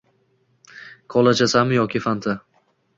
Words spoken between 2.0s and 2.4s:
fanta?